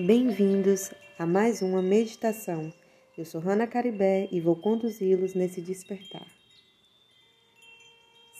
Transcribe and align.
Bem-vindos 0.00 0.92
a 1.18 1.26
mais 1.26 1.60
uma 1.60 1.82
meditação. 1.82 2.72
Eu 3.16 3.24
sou 3.24 3.40
Rana 3.40 3.66
Caribé 3.66 4.28
e 4.30 4.40
vou 4.40 4.54
conduzi-los 4.54 5.34
nesse 5.34 5.60
despertar. 5.60 6.24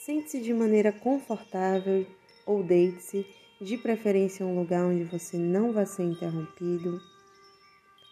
Sente-se 0.05 0.41
de 0.41 0.53
maneira 0.53 0.93
confortável 0.93 2.07
ou 2.45 2.63
deite-se, 2.63 3.27
de 3.59 3.77
preferência 3.77 4.41
em 4.41 4.47
um 4.47 4.57
lugar 4.57 4.85
onde 4.85 5.03
você 5.03 5.35
não 5.37 5.73
vai 5.73 5.85
ser 5.85 6.03
interrompido. 6.03 6.97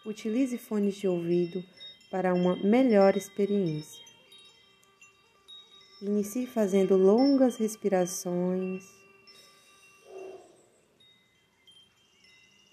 Utilize 0.06 0.58
fones 0.58 0.96
de 0.96 1.08
ouvido 1.08 1.64
para 2.12 2.34
uma 2.34 2.58
melhor 2.58 3.16
experiência. 3.16 4.04
Inicie 6.02 6.48
fazendo 6.48 6.98
longas 6.98 7.56
respirações 7.56 9.07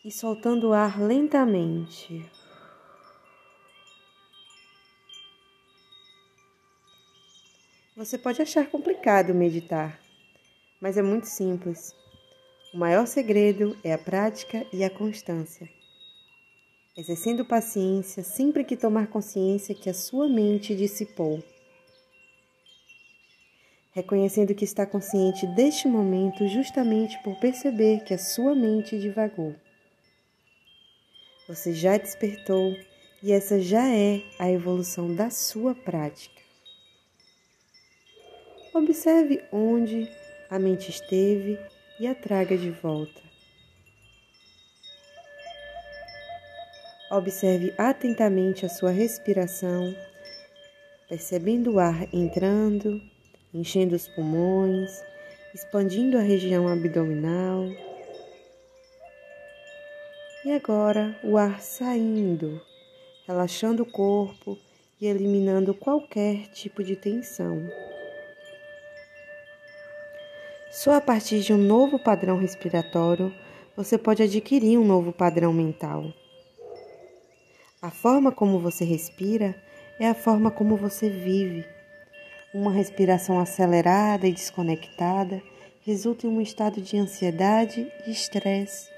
e 0.05 0.11
soltando 0.11 0.69
o 0.69 0.73
ar 0.75 1.01
lentamente. 1.01 2.31
Você 7.97 8.19
pode 8.19 8.43
achar 8.43 8.69
complicado 8.69 9.33
meditar, 9.33 9.99
mas 10.81 10.99
é 10.99 11.03
muito 11.03 11.27
simples. 11.27 11.95
O 12.75 12.77
maior 12.77 13.07
segredo 13.07 13.79
é 13.83 13.95
a 13.95 13.99
prática 13.99 14.67
e 14.73 14.85
a 14.85 14.91
constância. 14.91 15.69
Exercendo 16.97 17.45
paciência 17.45 18.23
sempre 18.23 18.63
que 18.63 18.77
tomar 18.77 19.07
consciência 19.07 19.75
que 19.75 19.89
a 19.89 19.95
sua 19.95 20.29
mente 20.29 20.77
dissipou. 20.77 21.43
Reconhecendo 23.93 24.55
que 24.55 24.65
está 24.65 24.85
consciente 24.85 25.47
deste 25.47 25.89
momento 25.89 26.47
justamente 26.49 27.17
por 27.23 27.39
perceber 27.39 28.05
que 28.05 28.13
a 28.13 28.19
sua 28.19 28.55
mente 28.55 28.99
divagou. 28.99 29.55
Você 31.47 31.75
já 31.75 31.99
despertou 31.99 32.75
e 33.23 33.31
essa 33.31 33.61
já 33.61 33.87
é 33.87 34.23
a 34.39 34.51
evolução 34.51 35.15
da 35.15 35.29
sua 35.29 35.75
prática. 35.75 36.41
Observe 38.73 39.45
onde 39.53 40.09
a 40.49 40.59
mente 40.59 40.91
esteve 40.91 41.59
e 42.01 42.07
a 42.07 42.15
traga 42.15 42.57
de 42.57 42.71
volta. 42.71 43.21
Observe 47.11 47.75
atentamente 47.77 48.65
a 48.65 48.69
sua 48.71 48.91
respiração, 48.91 49.95
percebendo 51.11 51.75
o 51.75 51.79
ar 51.79 52.09
entrando, 52.11 53.03
enchendo 53.53 53.95
os 53.95 54.09
pulmões, 54.09 54.91
expandindo 55.55 56.17
a 56.17 56.23
região 56.23 56.67
abdominal 56.67 57.69
e 60.45 60.53
agora 60.53 61.19
o 61.25 61.39
ar 61.39 61.61
saindo, 61.61 62.61
relaxando 63.27 63.83
o 63.83 63.91
corpo 63.91 64.59
e 65.01 65.07
eliminando 65.07 65.73
qualquer 65.73 66.49
tipo 66.49 66.85
de 66.85 66.95
tensão. 66.97 67.67
Só 70.71 70.93
a 70.93 71.01
partir 71.01 71.41
de 71.41 71.53
um 71.55 71.59
novo 71.59 71.99
padrão 71.99 72.37
respiratório 72.37 73.33
você 73.75 73.97
pode 73.97 74.23
adquirir 74.23 74.79
um 74.79 74.85
novo 74.85 75.13
padrão 75.13 75.53
mental. 75.53 76.13
A 77.81 77.91
forma 77.91 78.31
como 78.31 78.59
você 78.59 78.85
respira 78.85 79.55
é 79.99 80.09
a 80.09 80.15
forma 80.15 80.51
como 80.51 80.77
você 80.77 81.09
vive. 81.09 81.65
Uma 82.53 82.71
respiração 82.71 83.41
acelerada 83.41 84.29
e 84.29 84.33
desconectada 84.33 85.43
resulta 85.83 86.27
em 86.27 86.31
um 86.31 86.41
estado 86.41 86.81
de 86.81 86.97
ansiedade 86.97 87.91
e 88.07 88.11
estresse. 88.11 88.94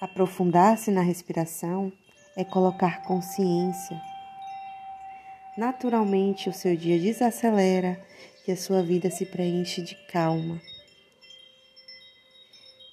Aprofundar-se 0.00 0.92
na 0.92 1.00
respiração 1.00 1.92
é 2.36 2.44
colocar 2.44 3.02
consciência. 3.02 4.00
Naturalmente, 5.56 6.48
o 6.48 6.52
seu 6.52 6.76
dia 6.76 6.96
desacelera 7.00 8.00
e 8.46 8.52
a 8.52 8.56
sua 8.56 8.80
vida 8.80 9.10
se 9.10 9.26
preenche 9.26 9.82
de 9.82 9.96
calma. 10.06 10.62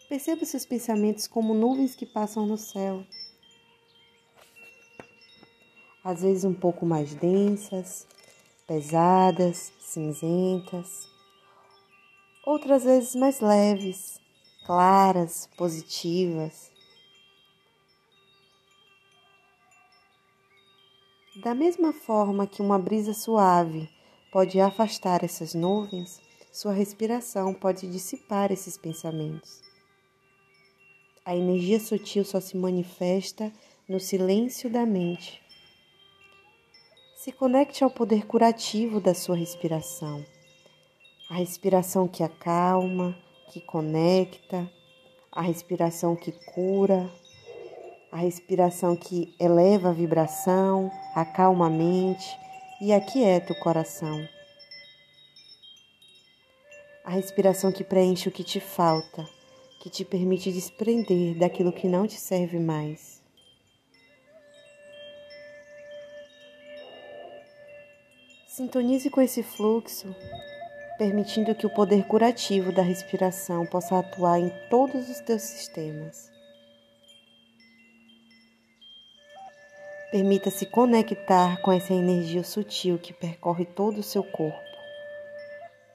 Perceba 0.10 0.46
seus 0.46 0.66
pensamentos 0.66 1.28
como 1.28 1.54
nuvens 1.54 1.96
que 1.96 2.08
passam 2.08 2.48
no 2.48 2.58
céu. 2.58 3.06
Às 6.04 6.24
vezes 6.24 6.44
um 6.44 6.56
pouco 6.56 6.88
mais 6.88 7.14
densas, 7.14 8.08
pesadas, 8.66 9.72
cinzentas, 9.80 11.08
outras 12.44 12.84
vezes 12.84 13.14
mais 13.14 13.42
leves, 13.42 14.20
claras, 14.66 15.48
positivas. 15.56 16.74
Da 21.36 21.54
mesma 21.54 21.92
forma 21.92 22.48
que 22.48 22.62
uma 22.62 22.80
brisa 22.80 23.14
suave 23.14 23.90
pode 24.32 24.58
afastar 24.62 25.22
essas 25.22 25.54
nuvens, 25.54 26.22
sua 26.50 26.72
respiração 26.72 27.54
pode 27.54 27.92
dissipar 27.92 28.54
esses 28.54 28.78
pensamentos. 28.78 29.62
A 31.26 31.36
energia 31.36 31.78
sutil 31.78 32.24
só 32.24 32.40
se 32.40 32.56
manifesta 32.56 33.52
no 33.88 34.00
silêncio 34.00 34.70
da 34.70 34.86
mente. 34.86 35.42
Se 37.18 37.34
conecte 37.34 37.84
ao 37.84 37.90
poder 37.90 38.26
curativo 38.26 39.02
da 39.02 39.14
sua 39.14 39.36
respiração. 39.36 40.26
A 41.30 41.36
respiração 41.36 42.08
que 42.08 42.24
acalma, 42.24 43.14
que 43.52 43.60
conecta, 43.60 44.72
a 45.30 45.42
respiração 45.42 46.16
que 46.16 46.32
cura, 46.32 47.12
a 48.12 48.18
respiração 48.18 48.96
que 48.96 49.34
eleva 49.40 49.90
a 49.90 49.94
vibração, 49.94 50.92
acalma 51.14 51.68
a 51.68 51.70
mente 51.70 52.38
e 52.82 52.94
aquieta 52.94 53.54
o 53.54 53.60
coração. 53.60 54.28
A 57.04 57.12
respiração 57.12 57.72
que 57.72 57.84
preenche 57.84 58.30
o 58.30 58.32
que 58.32 58.44
te 58.44 58.60
falta, 58.60 59.28
que 59.80 59.90
te 59.90 60.04
permite 60.04 60.52
desprender 60.52 61.38
daquilo 61.38 61.72
que 61.72 61.88
não 61.88 62.08
te 62.08 62.16
serve 62.16 62.60
mais. 62.60 63.22
Sintonize 68.48 69.10
com 69.10 69.22
esse 69.22 69.44
fluxo, 69.44 70.16
permitindo 70.98 71.54
que 71.54 71.68
o 71.68 71.74
poder 71.74 72.08
curativo 72.08 72.72
da 72.72 72.82
respiração 72.82 73.66
possa 73.66 74.00
atuar 74.00 74.40
em 74.40 74.50
todos 74.70 75.10
os 75.10 75.20
teus 75.20 75.42
sistemas. 75.42 76.35
Permita-se 80.12 80.68
conectar 80.68 81.60
com 81.62 81.72
essa 81.72 81.94
energia 81.94 82.44
sutil 82.44 83.00
que 83.00 83.12
percorre 83.12 83.66
todo 83.66 83.98
o 83.98 84.04
seu 84.04 84.24
corpo. 84.24 84.60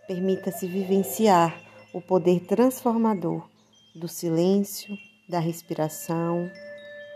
Permita-se 0.06 0.66
vivenciar 0.66 1.58
o 1.92 2.00
poder 2.00 2.40
transformador 2.40 3.48
do 3.94 4.08
silêncio, 4.08 4.98
da 5.28 5.38
respiração 5.38 6.50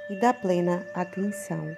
e 0.09 0.21
da 0.21 0.33
plena 0.33 0.87
atenção. 0.95 1.77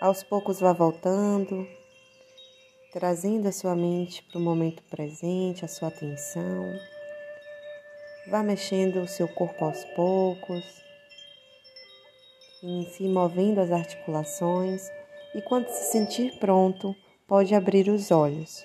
Aos 0.00 0.22
poucos 0.22 0.60
vá 0.60 0.72
voltando, 0.72 1.66
trazendo 2.92 3.48
a 3.48 3.52
sua 3.52 3.74
mente 3.74 4.22
para 4.22 4.38
o 4.38 4.42
momento 4.42 4.82
presente, 4.84 5.64
a 5.64 5.68
sua 5.68 5.88
atenção. 5.88 6.78
Vá 8.28 8.42
mexendo 8.42 9.00
o 9.02 9.08
seu 9.08 9.26
corpo 9.26 9.64
aos 9.64 9.84
poucos 9.96 10.84
Inicie 12.64 13.10
movendo 13.10 13.60
as 13.60 13.70
articulações 13.70 14.88
e, 15.34 15.42
quando 15.42 15.68
se 15.68 15.92
sentir 15.92 16.38
pronto, 16.38 16.96
pode 17.28 17.54
abrir 17.54 17.90
os 17.90 18.10
olhos. 18.10 18.64